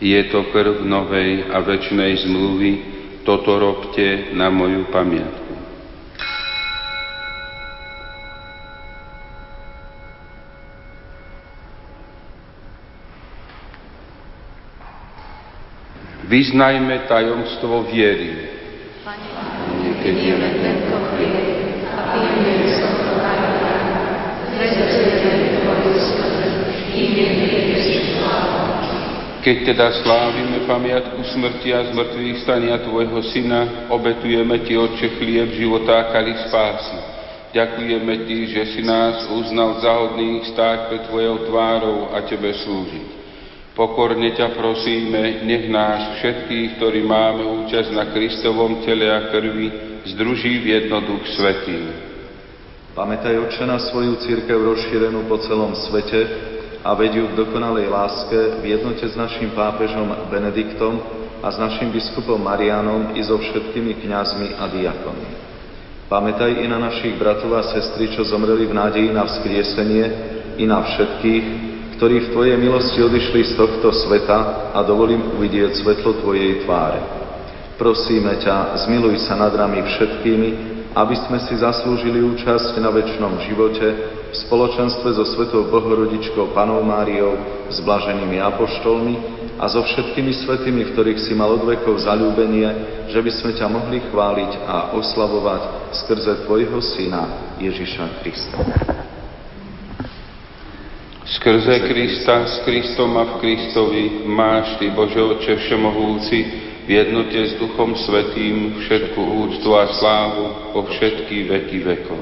Je 0.00 0.16
to 0.32 0.48
krv 0.48 0.80
novej 0.88 1.52
a 1.52 1.60
väčšnej 1.60 2.24
zmluvy, 2.24 2.70
toto 3.28 3.60
robte 3.60 4.32
na 4.32 4.48
moju 4.48 4.88
pamiatku. 4.88 5.52
Vyznajme 16.30 17.04
tajomstvo 17.04 17.90
viery. 17.90 18.48
Pane, 19.04 19.28
niekedy 19.82 20.30
tento 20.62 20.96
chvíľ 21.12 21.60
a 21.90 22.79
keď 29.40 29.56
teda 29.72 29.86
slávime 30.04 30.68
pamiatku 30.68 31.16
smrti 31.32 31.72
a 31.72 31.88
zmrtvých 31.88 32.44
stania 32.44 32.76
Tvojho 32.84 33.24
Syna, 33.32 33.88
obetujeme 33.88 34.60
Ti, 34.68 34.76
Otče, 34.76 35.16
chlieb 35.16 35.56
života 35.56 35.96
a 35.96 36.08
kali 36.12 36.36
spásy. 36.44 36.98
Ďakujeme 37.56 38.14
Ti, 38.28 38.38
že 38.52 38.62
si 38.76 38.80
nás 38.84 39.26
uznal 39.32 39.80
za 39.80 39.90
hodných 39.96 40.44
stáť 40.52 40.78
pred 40.92 41.02
Tvojou 41.08 41.48
tvárou 41.48 42.12
a 42.12 42.20
Tebe 42.28 42.52
slúžiť. 42.52 43.08
Pokorne 43.72 44.36
ťa 44.36 44.60
prosíme, 44.60 45.40
nech 45.48 45.72
nás 45.72 46.20
všetkých, 46.20 46.76
ktorí 46.76 47.00
máme 47.00 47.64
účasť 47.64 47.96
na 47.96 48.12
Kristovom 48.12 48.84
tele 48.84 49.08
a 49.08 49.32
krvi, 49.32 49.72
združí 50.04 50.60
v 50.60 50.84
jednoduch 50.84 51.24
svetý. 51.32 52.09
Pamätaj, 52.90 53.38
Otče, 53.38 53.70
na 53.70 53.78
svoju 53.78 54.18
církev 54.18 54.58
rozšírenú 54.58 55.22
po 55.30 55.38
celom 55.46 55.78
svete 55.78 56.26
a 56.82 56.90
vedú 56.98 57.30
v 57.30 57.38
dokonalej 57.38 57.86
láske 57.86 58.58
v 58.58 58.74
jednote 58.74 59.06
s 59.06 59.14
našim 59.14 59.54
pápežom 59.54 60.10
Benediktom 60.26 60.98
a 61.38 61.54
s 61.54 61.56
našim 61.62 61.94
biskupom 61.94 62.42
Marianom 62.42 63.14
i 63.14 63.22
so 63.22 63.38
všetkými 63.38 63.94
kňazmi 63.94 64.58
a 64.58 64.66
diakonmi. 64.66 65.30
Pamätaj 66.10 66.50
i 66.50 66.66
na 66.66 66.82
našich 66.82 67.14
bratov 67.14 67.54
a 67.54 67.62
sestry, 67.70 68.10
čo 68.10 68.26
zomreli 68.26 68.66
v 68.66 68.74
nádeji 68.74 69.14
na 69.14 69.22
vzkriesenie, 69.22 70.06
i 70.58 70.66
na 70.66 70.82
všetkých, 70.82 71.44
ktorí 71.94 72.26
v 72.26 72.30
Tvojej 72.34 72.56
milosti 72.58 72.98
odišli 73.06 73.40
z 73.44 73.52
tohto 73.54 73.94
sveta 73.94 74.74
a 74.74 74.82
dovolím 74.82 75.38
uvidieť 75.38 75.78
svetlo 75.78 76.18
Tvojej 76.26 76.66
tváre. 76.66 76.98
Prosíme 77.78 78.34
ťa, 78.42 78.82
zmiluj 78.82 79.30
sa 79.30 79.38
nad 79.38 79.54
nami 79.54 79.78
všetkými, 79.78 80.79
aby 80.90 81.14
sme 81.26 81.38
si 81.46 81.54
zaslúžili 81.54 82.18
účasť 82.18 82.74
na 82.82 82.90
väčšnom 82.90 83.38
živote 83.46 83.86
v 84.30 84.34
spoločenstve 84.46 85.14
so 85.14 85.22
Svetou 85.22 85.70
Bohorodičkou 85.70 86.50
Panou 86.50 86.82
Máriou, 86.82 87.38
s 87.70 87.78
blaženými 87.82 88.42
apoštolmi 88.42 89.14
a 89.62 89.70
so 89.70 89.86
všetkými 89.86 90.34
svetými, 90.34 90.90
v 90.90 90.92
ktorých 90.94 91.20
si 91.22 91.32
mal 91.38 91.54
od 91.54 91.62
vekov 91.62 92.02
zalúbenie, 92.02 92.66
že 93.06 93.22
by 93.22 93.30
sme 93.30 93.52
ťa 93.54 93.66
mohli 93.70 94.02
chváliť 94.10 94.52
a 94.66 94.76
oslavovať 94.98 95.94
skrze 95.94 96.46
Tvojho 96.46 96.78
Syna 96.82 97.54
Ježiša 97.62 98.04
Krista. 98.22 98.58
Skrze 101.30 101.86
Krista, 101.86 102.42
s 102.50 102.66
Kristom 102.66 103.14
a 103.14 103.22
v 103.22 103.32
Kristovi 103.38 104.26
máš 104.26 104.74
Ty, 104.82 104.90
Bože 104.90 105.22
Oče 105.22 105.54
Všemohúci, 105.62 106.69
v 106.90 106.98
jednote 106.98 107.38
s 107.38 107.54
Duchom 107.54 107.94
Svetým 107.94 108.82
všetku 108.82 109.22
úctu 109.22 109.70
a 109.78 109.94
slávu 109.94 110.74
po 110.74 110.90
všetky 110.90 111.46
veky 111.46 111.86
vekov. 111.86 112.18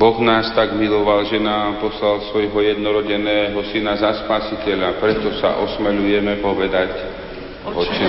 Boh 0.00 0.16
nás 0.24 0.48
tak 0.56 0.80
miloval, 0.80 1.28
že 1.28 1.36
nám 1.36 1.76
poslal 1.84 2.24
svojho 2.32 2.56
jednorodeného 2.56 3.60
syna 3.68 4.00
za 4.00 4.16
spasiteľa, 4.24 4.96
preto 4.96 5.28
sa 5.44 5.60
osmelujeme 5.60 6.40
povedať 6.40 6.88
Oče 7.68 8.08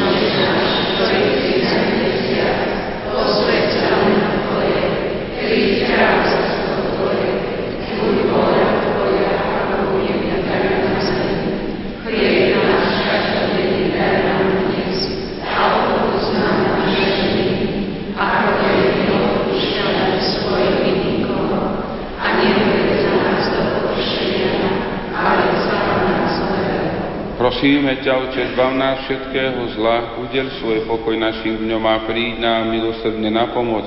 Prosíme 27.51 27.99
ťa, 27.99 28.15
Oče, 28.15 28.55
zbav 28.55 28.79
nás 28.79 29.03
všetkého 29.03 29.75
zla, 29.75 30.15
udel 30.23 30.55
svoj 30.63 30.87
pokoj 30.87 31.19
našim 31.19 31.59
dňom 31.59 31.83
a 31.83 32.07
príď 32.07 32.39
nám 32.39 32.71
milosrdne 32.71 33.27
na 33.27 33.51
pomoc, 33.51 33.83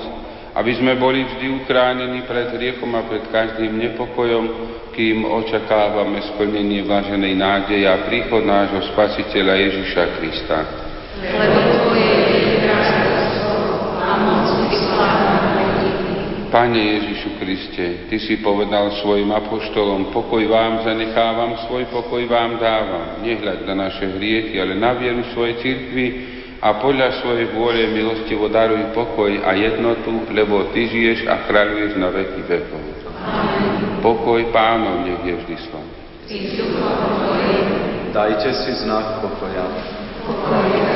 aby 0.53 0.77
sme 0.77 1.01
boli 1.01 1.25
vždy 1.25 1.65
uchránení 1.65 2.29
pred 2.29 2.53
hriechom 2.53 2.93
a 2.93 3.09
pred 3.09 3.25
každým 3.33 3.73
nepokojom, 3.73 4.45
kým 4.93 5.25
očakávame 5.25 6.21
splnenie 6.37 6.85
blaženej 6.85 7.33
nádeje 7.41 7.89
a 7.89 8.05
príchod 8.05 8.45
nášho 8.45 8.85
Spasiteľa 8.93 9.57
Ježiša 9.57 10.03
Krista. 10.21 10.59
Lebo 11.25 11.65
Tvoje 11.89 12.21
je 12.61 12.69
a 12.69 14.13
moc 14.29 14.61
i 14.61 14.77
sláva 14.77 15.35
Pane 16.55 16.79
Ježišu 16.79 17.35
Kriste, 17.43 18.07
Ty 18.07 18.15
si 18.23 18.39
povedal 18.39 18.95
svojim 19.03 19.27
apoštolom, 19.35 20.15
pokoj 20.15 20.39
vám 20.47 20.87
zanechávam, 20.87 21.59
svoj 21.67 21.91
pokoj 21.91 22.23
vám 22.31 22.63
dávam. 22.63 23.19
Nehľad 23.27 23.67
na 23.67 23.75
naše 23.75 24.07
hriechy, 24.15 24.63
ale 24.63 24.79
na 24.79 24.95
vieru 24.95 25.27
svojej 25.35 25.59
cirkvi 25.59 26.07
a 26.63 26.79
podľa 26.79 27.19
svojej 27.19 27.51
vôle 27.59 27.91
milostivo 27.91 28.47
daruj 28.47 28.95
pokoj 28.95 29.35
a 29.43 29.51
jednotu, 29.59 30.31
lebo 30.31 30.71
Ty 30.71 30.79
žiješ 30.79 31.27
a 31.27 31.43
kráľuješ 31.51 31.99
na 31.99 32.15
veky 32.15 32.47
vekov. 32.47 32.83
Pokoj 33.99 34.47
pánov 34.55 35.11
nech 35.11 35.27
je 35.27 35.35
vždy 35.35 35.57
s 35.59 35.67
vami. 35.75 35.95
Dajte 38.15 38.51
si 38.63 38.71
znak 38.87 39.27
pokoja. 39.27 39.67
Pokoj. 40.23 40.94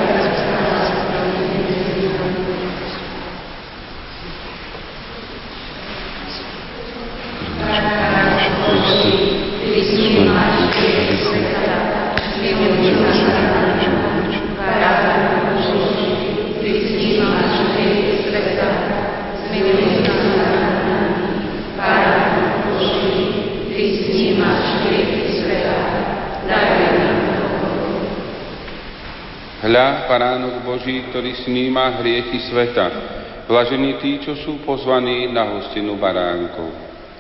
Hľa, 29.69 30.09
Paránok 30.09 30.65
Boží, 30.65 31.05
ktorý 31.13 31.37
sníma 31.45 32.01
hriechy 32.01 32.41
sveta. 32.49 32.89
Blažení 33.45 34.01
tí, 34.01 34.17
čo 34.25 34.33
sú 34.41 34.65
pozvaní 34.65 35.29
na 35.29 35.45
hostinu 35.45 36.01
baránkov. 36.01 36.88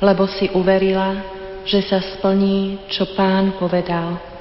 lebo 0.00 0.28
si 0.28 0.52
uverila, 0.52 1.16
že 1.66 1.82
sa 1.82 1.98
splní, 1.98 2.86
čo 2.92 3.16
pán 3.16 3.56
povedal. 3.58 4.35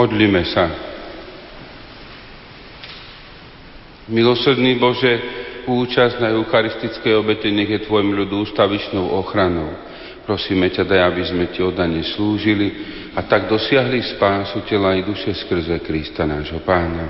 Modlíme 0.00 0.40
sa. 0.48 0.64
Milosrdný 4.08 4.80
Bože, 4.80 5.12
účasť 5.68 6.24
na 6.24 6.32
eucharistickej 6.40 7.20
obete 7.20 7.52
nech 7.52 7.68
je 7.68 7.84
Tvojim 7.84 8.16
ľudu 8.16 8.48
ústavičnou 8.48 9.12
ochranou. 9.20 9.76
Prosíme 10.24 10.72
ťa, 10.72 10.88
daj, 10.88 11.00
aby 11.04 11.22
sme 11.28 11.44
Ti 11.52 11.60
oddane 11.68 12.00
slúžili 12.16 12.80
a 13.12 13.28
tak 13.28 13.52
dosiahli 13.52 14.00
spásu 14.16 14.64
tela 14.64 14.96
i 14.96 15.04
duše 15.04 15.36
skrze 15.36 15.84
Krista 15.84 16.24
nášho 16.24 16.64
Pána. 16.64 17.04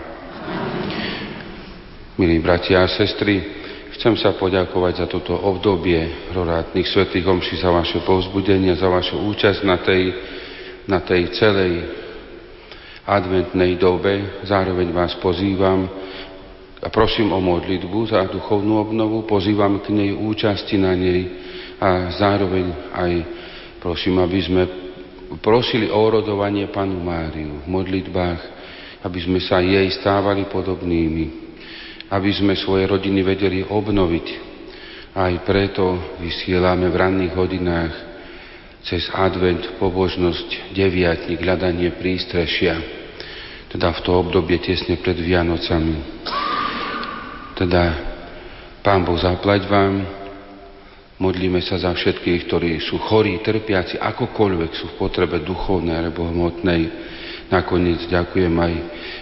Milí 2.18 2.42
bratia 2.42 2.83
a 2.83 2.90
sestry, 2.90 3.38
chcem 3.94 4.18
sa 4.18 4.35
poďakovať 4.35 4.92
za 4.98 5.07
toto 5.07 5.38
obdobie 5.38 6.26
rorátnych 6.35 6.90
svetých 6.90 7.22
omši, 7.22 7.55
za 7.55 7.70
vaše 7.70 8.03
povzbudenie, 8.03 8.74
za 8.74 8.90
vašu 8.90 9.14
účasť 9.31 9.62
na 9.62 9.79
tej, 9.79 10.03
na 10.90 10.98
tej 11.07 11.31
celej 11.38 12.00
adventnej 13.11 13.75
dobe. 13.75 14.46
Zároveň 14.46 14.94
vás 14.94 15.18
pozývam 15.18 15.90
a 16.79 16.88
prosím 16.88 17.35
o 17.35 17.42
modlitbu 17.42 17.99
za 18.07 18.25
duchovnú 18.31 18.79
obnovu, 18.79 19.27
pozývam 19.27 19.83
k 19.83 19.90
nej 19.90 20.11
účasti 20.14 20.79
na 20.79 20.94
nej 20.94 21.27
a 21.83 22.14
zároveň 22.14 22.94
aj 22.94 23.12
prosím, 23.83 24.23
aby 24.23 24.38
sme 24.40 24.62
prosili 25.42 25.90
o 25.90 25.99
orodovanie 25.99 26.70
Panu 26.70 27.03
Máriu 27.03 27.61
v 27.61 27.66
modlitbách, 27.66 28.40
aby 29.03 29.18
sme 29.18 29.42
sa 29.42 29.59
jej 29.59 29.90
stávali 29.90 30.46
podobnými, 30.46 31.25
aby 32.09 32.31
sme 32.31 32.55
svoje 32.55 32.87
rodiny 32.87 33.20
vedeli 33.27 33.61
obnoviť. 33.66 34.49
Aj 35.11 35.35
preto 35.42 36.16
vysielame 36.23 36.87
v 36.87 36.96
ranných 36.96 37.35
hodinách 37.35 37.94
cez 38.87 39.11
advent 39.12 39.77
pobožnosť 39.77 40.73
deviatník, 40.73 41.42
hľadanie 41.42 41.92
prístrešia 41.99 42.99
teda 43.70 43.94
v 43.94 44.00
to 44.02 44.11
obdobie 44.18 44.59
tesne 44.59 44.98
pred 44.98 45.14
Vianocami. 45.14 45.96
Teda 47.54 47.83
Pán 48.83 49.06
Boh 49.06 49.20
zaplať 49.20 49.70
vám, 49.70 50.02
modlíme 51.20 51.62
sa 51.62 51.78
za 51.78 51.92
všetkých, 51.94 52.48
ktorí 52.50 52.70
sú 52.83 52.98
chorí, 52.98 53.38
trpiaci, 53.44 54.00
akokoľvek 54.00 54.70
sú 54.74 54.87
v 54.90 54.98
potrebe 54.98 55.38
duchovnej 55.44 56.00
alebo 56.02 56.26
hmotnej. 56.26 56.83
Nakoniec 57.52 58.09
ďakujem 58.11 58.54
aj 58.56 58.72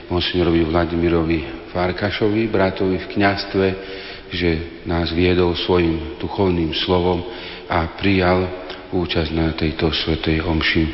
monsignorovi 0.08 0.62
Vladimirovi 0.64 1.38
Farkašovi, 1.74 2.48
bratovi 2.48 3.02
v 3.02 3.10
kňastve, 3.18 3.66
že 4.32 4.50
nás 4.88 5.12
viedol 5.12 5.56
svojim 5.56 6.20
duchovným 6.20 6.72
slovom 6.86 7.24
a 7.68 7.84
prijal 8.00 8.48
účasť 8.92 9.30
na 9.34 9.52
tejto 9.52 9.92
svetej 9.92 10.40
omši. 10.44 10.84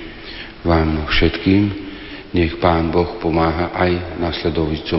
Vám 0.64 1.06
všetkým 1.10 1.93
nech 2.34 2.58
Pán 2.58 2.90
Boh 2.90 3.14
pomáha 3.22 3.70
aj 3.70 4.18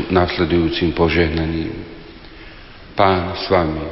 nasledujúcim 0.07 0.95
požehnaním. 0.95 1.83
Pán 2.95 3.35
s 3.35 3.51
vami. 3.51 3.83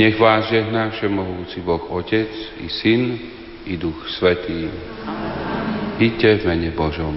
Nech 0.00 0.16
vás 0.16 0.48
žehná 0.48 0.90
všemohúci 0.96 1.60
Boh 1.60 1.84
Otec 1.92 2.32
i 2.60 2.68
Syn 2.72 3.20
i 3.68 3.76
Duch 3.76 4.08
Svetý. 4.16 4.72
Iďte 6.00 6.40
v 6.40 6.42
mene 6.48 6.70
Božom. 6.72 7.16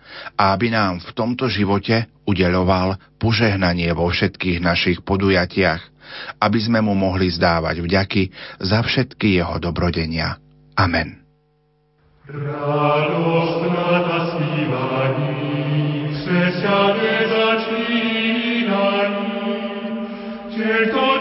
a 0.37 0.55
aby 0.55 0.73
nám 0.73 0.99
v 1.01 1.11
tomto 1.11 1.47
živote 1.47 2.07
udeľoval 2.27 3.19
požehnanie 3.19 3.91
vo 3.95 4.09
všetkých 4.09 4.59
našich 4.61 5.03
podujatiach, 5.03 5.81
aby 6.41 6.59
sme 6.59 6.83
mu 6.83 6.93
mohli 6.93 7.31
zdávať 7.31 7.81
vďaky 7.81 8.23
za 8.59 8.83
všetky 8.83 9.39
jeho 9.41 9.57
dobrodenia. 9.57 10.37
Amen. 10.75 11.19
Radosť 12.31 13.61
nad 13.71 14.11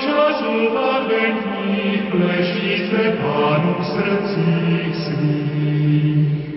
času 0.01 0.53
v 0.73 0.77
adventních 0.77 2.03
Pánu 3.21 3.75
v 3.79 3.85
srdcích 3.85 4.95
svých. 4.97 6.50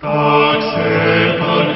Tak 0.00 0.62
se 0.62 1.36
Pan 1.38 1.66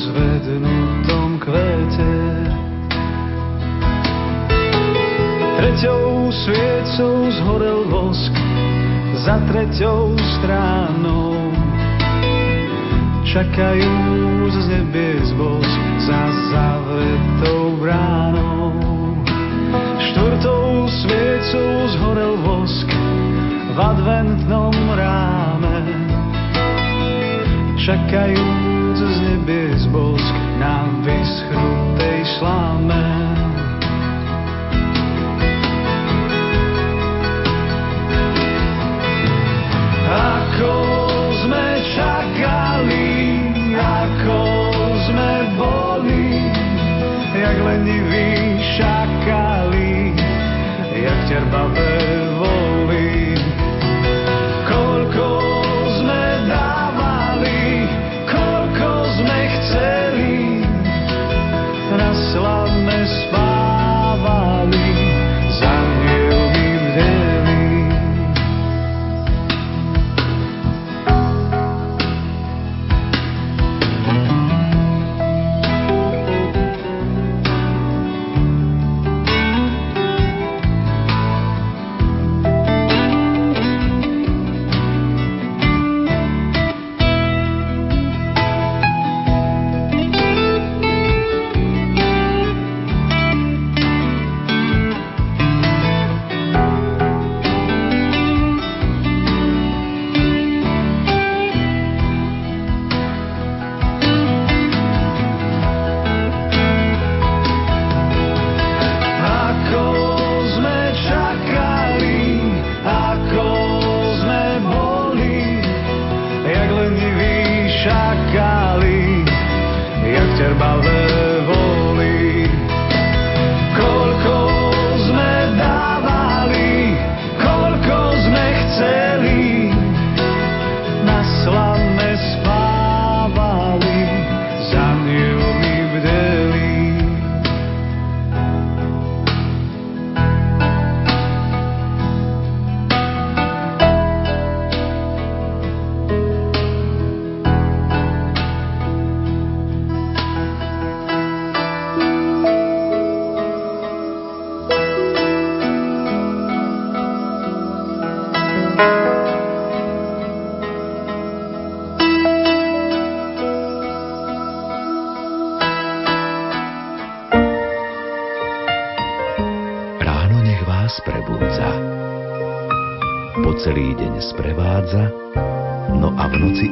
bosk 0.00 0.16
vo 0.16 0.16
zvednutom 0.16 1.38
kvete. 1.38 2.12
Treťou 5.60 6.32
sviecou 6.32 7.16
zhorel 7.28 7.84
vosk 7.92 8.32
za 9.20 9.36
treťou 9.52 10.16
stranou 10.16 11.52
čakajú 13.28 13.94
z 14.48 14.56
nebies 14.72 15.28
bosk 15.36 15.80
za 16.08 16.22
zavretou 16.50 17.76
bránou. 17.78 18.72
Štvrtou 20.00 20.88
sviecou 20.88 21.72
zhorel 21.94 22.34
vosk 22.40 22.88
v 23.70 23.78
adventnom 23.78 24.74
ráme. 24.96 25.78
Čakajú 27.78 28.69
nebies 29.40 29.86
bosk 29.88 30.36
na 30.60 30.84
vyschnutej 31.00 32.20
sláme. 32.36 33.04
Ako 40.10 40.76
sme 41.44 41.66
čakali 41.96 43.08
ako 43.80 44.42
sme 45.08 45.32
boli, 45.56 46.52
jak 47.32 47.56
leniví 47.64 48.60
šakali, 48.76 50.12
jak 51.00 51.18
terbavé 51.32 51.89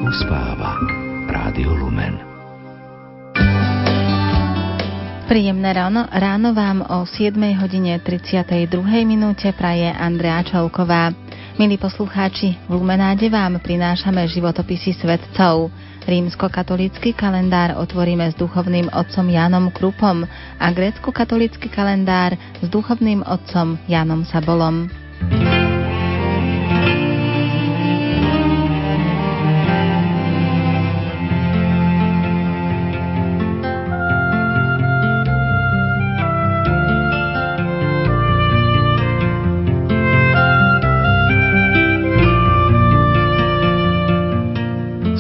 uspáva. 0.09 0.81
Rádio 1.29 1.77
Lumen. 1.77 2.17
Príjemné 5.29 5.77
ráno, 5.77 6.09
ráno 6.09 6.57
vám 6.57 6.81
o 6.81 7.05
7 7.05 7.37
hodine 7.61 8.01
32. 8.01 9.05
minúte 9.05 9.53
praje 9.53 9.93
Andrea 9.93 10.41
Čelková. 10.49 11.13
Milí 11.61 11.77
poslucháči, 11.77 12.57
v 12.57 12.81
Lumenáde 12.81 13.29
vám 13.29 13.61
prinášame 13.61 14.25
životopisy 14.33 14.97
svetcov. 14.97 15.69
Rímsko-katolícky 16.09 17.13
kalendár 17.13 17.77
otvoríme 17.77 18.33
s 18.33 18.35
duchovným 18.41 18.89
otcom 18.89 19.29
Jánom 19.29 19.69
Krupom 19.69 20.25
a 20.57 20.67
grécko-katolícky 20.73 21.69
kalendár 21.69 22.33
s 22.65 22.67
duchovným 22.73 23.21
otcom 23.29 23.77
Jánom 23.85 24.25
Sabolom. 24.25 24.89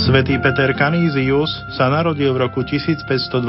Svetý 0.08 0.40
Peter 0.40 0.72
Canisius 0.72 1.52
sa 1.76 1.92
narodil 1.92 2.32
v 2.32 2.48
roku 2.48 2.64
1521 2.64 3.44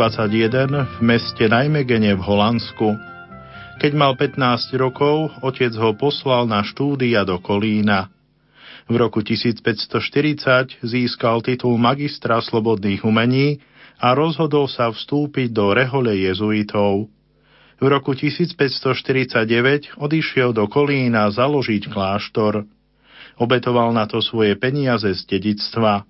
v 0.92 0.98
meste 1.00 1.48
Najmegene 1.48 2.20
v 2.20 2.20
Holandsku. 2.20 3.00
Keď 3.80 3.92
mal 3.96 4.20
15 4.20 4.76
rokov, 4.76 5.32
otec 5.40 5.72
ho 5.80 5.96
poslal 5.96 6.52
na 6.52 6.60
štúdia 6.60 7.24
do 7.24 7.40
Kolína. 7.40 8.12
V 8.92 8.96
roku 9.00 9.24
1540 9.24 10.84
získal 10.84 11.40
titul 11.48 11.80
magistra 11.80 12.44
slobodných 12.44 13.08
umení 13.08 13.64
a 13.96 14.12
rozhodol 14.12 14.68
sa 14.68 14.92
vstúpiť 14.92 15.56
do 15.56 15.72
rehole 15.72 16.12
jezuitov. 16.12 17.08
V 17.80 17.86
roku 17.88 18.12
1549 18.12 19.96
odišiel 19.96 20.52
do 20.52 20.68
Kolína 20.68 21.32
založiť 21.32 21.88
kláštor. 21.88 22.68
Obetoval 23.40 23.96
na 23.96 24.04
to 24.12 24.20
svoje 24.20 24.60
peniaze 24.60 25.08
z 25.08 25.24
dedictva. 25.24 26.09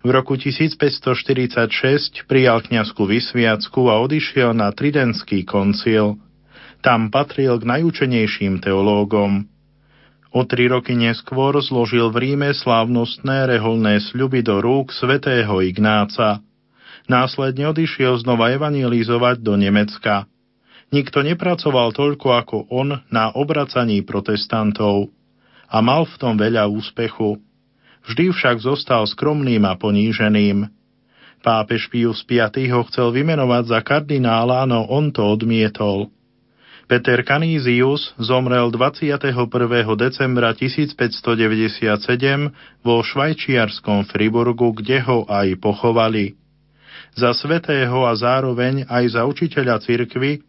V 0.00 0.08
roku 0.08 0.32
1546 0.32 2.24
prijal 2.24 2.64
kňazku 2.64 3.04
vysviacku 3.04 3.92
a 3.92 4.00
odišiel 4.00 4.56
na 4.56 4.72
Tridentský 4.72 5.44
koncil. 5.44 6.16
Tam 6.80 7.12
patril 7.12 7.60
k 7.60 7.68
najúčenejším 7.68 8.64
teológom. 8.64 9.44
O 10.32 10.40
tri 10.48 10.72
roky 10.72 10.96
neskôr 10.96 11.52
zložil 11.60 12.08
v 12.08 12.32
Ríme 12.32 12.56
slávnostné 12.56 13.44
reholné 13.44 14.00
sľuby 14.00 14.40
do 14.40 14.64
rúk 14.64 14.88
svätého 14.88 15.60
Ignáca. 15.60 16.40
Následne 17.04 17.68
odišiel 17.68 18.24
znova 18.24 18.56
evangelizovať 18.56 19.44
do 19.44 19.52
Nemecka. 19.60 20.24
Nikto 20.96 21.20
nepracoval 21.20 21.92
toľko 21.92 22.28
ako 22.40 22.56
on 22.72 23.04
na 23.12 23.36
obracaní 23.36 24.00
protestantov 24.00 25.12
a 25.68 25.76
mal 25.84 26.08
v 26.08 26.16
tom 26.16 26.40
veľa 26.40 26.72
úspechu. 26.72 27.49
Vždy 28.10 28.34
však 28.34 28.58
zostal 28.58 29.06
skromným 29.06 29.62
a 29.70 29.78
poníženým. 29.78 30.66
Pápež 31.46 31.86
Pius 31.86 32.26
V 32.26 32.42
ho 32.66 32.82
chcel 32.90 33.14
vymenovať 33.14 33.70
za 33.70 33.80
kardinála, 33.86 34.66
no 34.66 34.82
on 34.90 35.14
to 35.14 35.22
odmietol. 35.22 36.10
Peter 36.90 37.22
Canisius 37.22 38.10
zomrel 38.18 38.66
21. 38.74 39.30
decembra 39.94 40.50
1597 40.58 41.86
vo 42.82 42.98
švajčiarskom 42.98 44.02
Friburgu, 44.10 44.74
kde 44.74 44.98
ho 45.06 45.22
aj 45.30 45.54
pochovali. 45.62 46.34
Za 47.14 47.30
svetého 47.30 48.10
a 48.10 48.12
zároveň 48.18 48.90
aj 48.90 49.14
za 49.14 49.22
učiteľa 49.22 49.86
cirkvy 49.86 50.42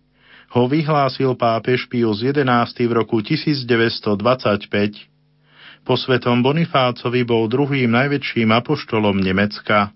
ho 0.58 0.65
vyhlásil 0.65 1.38
pápež 1.38 1.86
Pius 1.86 2.26
XI 2.26 2.41
v 2.89 2.93
roku 2.97 3.21
1925. 3.21 5.11
Po 5.82 5.98
svetom 5.98 6.46
Bonifácovi 6.46 7.26
bol 7.26 7.50
druhým 7.50 7.89
najväčším 7.89 8.54
apoštolom 8.54 9.17
Nemecka. 9.17 9.89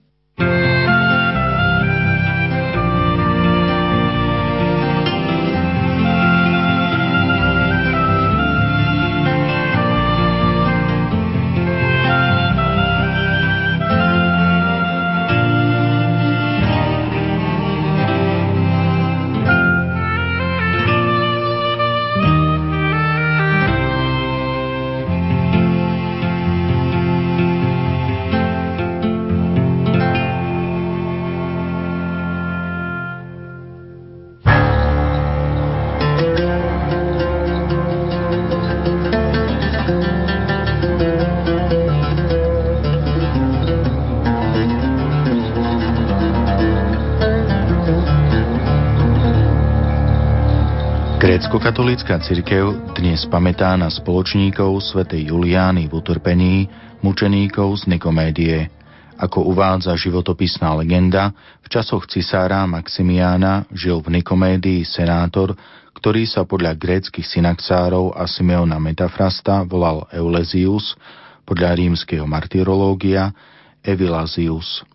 Grécko-katolícka 51.66 52.22
cirkev 52.22 52.94
dnes 52.94 53.26
pamätá 53.26 53.74
na 53.74 53.90
spoločníkov 53.90 54.86
svätej 54.86 55.34
Juliány 55.34 55.90
v 55.90 55.98
utrpení, 55.98 56.70
mučeníkov 57.02 57.82
z 57.82 57.90
Nikomédie. 57.90 58.70
Ako 59.18 59.50
uvádza 59.50 59.98
životopisná 59.98 60.78
legenda, 60.78 61.34
v 61.66 61.68
časoch 61.74 62.06
cisára 62.06 62.70
Maximiána 62.70 63.66
žil 63.74 63.98
v 63.98 64.22
Nikomédii 64.22 64.86
senátor, 64.86 65.58
ktorý 65.98 66.30
sa 66.30 66.46
podľa 66.46 66.78
gréckych 66.78 67.26
synaxárov 67.26 68.14
a 68.14 68.30
Simeona 68.30 68.78
Metafrasta 68.78 69.66
volal 69.66 70.06
Eulezius, 70.14 70.94
podľa 71.50 71.82
rímskeho 71.82 72.30
martyrológia 72.30 73.34
Evilazius. 73.82 74.86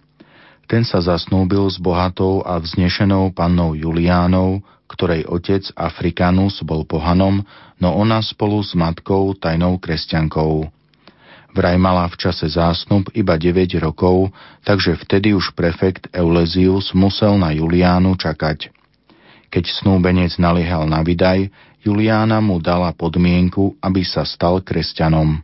Ten 0.70 0.86
sa 0.86 1.02
zasnúbil 1.02 1.66
s 1.66 1.82
bohatou 1.82 2.46
a 2.46 2.62
vznešenou 2.62 3.34
pannou 3.34 3.74
Juliánou, 3.74 4.62
ktorej 4.90 5.30
otec 5.30 5.70
Afrikanus 5.78 6.58
bol 6.66 6.82
pohanom, 6.82 7.46
no 7.78 7.88
ona 7.94 8.18
spolu 8.18 8.58
s 8.66 8.74
matkou 8.74 9.38
tajnou 9.38 9.78
kresťankou. 9.78 10.66
Vraj 11.50 11.76
mala 11.78 12.06
v 12.06 12.18
čase 12.18 12.46
zásnub 12.46 13.10
iba 13.14 13.34
9 13.34 13.74
rokov, 13.82 14.30
takže 14.62 14.98
vtedy 14.98 15.34
už 15.34 15.54
prefekt 15.54 16.06
Eulezius 16.14 16.94
musel 16.94 17.38
na 17.38 17.50
Juliánu 17.50 18.14
čakať. 18.18 18.70
Keď 19.50 19.64
snúbenec 19.82 20.38
naliehal 20.38 20.86
na 20.86 21.02
vydaj, 21.02 21.50
Juliána 21.82 22.38
mu 22.38 22.62
dala 22.62 22.94
podmienku, 22.94 23.74
aby 23.82 24.06
sa 24.06 24.22
stal 24.22 24.62
kresťanom. 24.62 25.42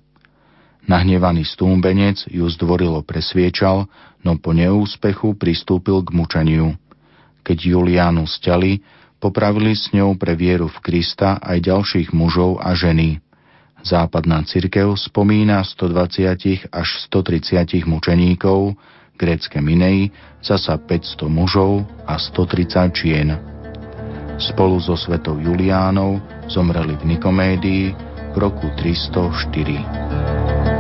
Nahnevaný 0.86 1.42
stúmbenec 1.42 2.30
ju 2.30 2.46
zdvorilo 2.46 3.02
presviečal, 3.02 3.90
no 4.22 4.38
po 4.38 4.54
neúspechu 4.54 5.34
pristúpil 5.34 6.06
k 6.06 6.14
mučeniu. 6.14 6.78
Keď 7.42 7.58
Juliánu 7.74 8.30
stiali, 8.30 8.78
popravili 9.18 9.76
s 9.76 9.92
ňou 9.92 10.16
pre 10.20 10.36
vieru 10.36 10.68
v 10.68 10.78
Krista 10.84 11.38
aj 11.40 11.60
ďalších 11.64 12.12
mužov 12.12 12.60
a 12.60 12.74
ženy. 12.76 13.20
Západná 13.86 14.42
cirkev 14.42 14.98
spomína 14.98 15.62
120 15.62 16.74
až 16.74 16.88
130 17.06 17.86
mučeníkov, 17.86 18.74
grécke 19.14 19.62
Minei 19.62 20.10
zasa 20.42 20.74
500 20.74 21.30
mužov 21.30 21.86
a 22.02 22.18
130 22.18 22.90
čien. 22.92 23.38
Spolu 24.36 24.76
so 24.82 24.98
svetou 24.98 25.38
Juliánou 25.40 26.20
zomreli 26.50 26.98
v 27.00 27.16
Nikomédii 27.16 27.94
v 28.34 28.36
roku 28.36 28.68
304. 28.76 30.75